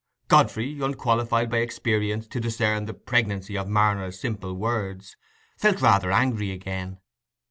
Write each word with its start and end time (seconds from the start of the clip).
Godfrey, 0.29 0.81
unqualified 0.81 1.51
by 1.51 1.57
experience 1.57 2.27
to 2.29 2.39
discern 2.39 2.87
the 2.87 2.93
pregnancy 2.95 3.55
of 3.55 3.67
Marner's 3.67 4.19
simple 4.19 4.55
words, 4.55 5.15
felt 5.59 5.79
rather 5.79 6.11
angry 6.11 6.49
again. 6.51 6.97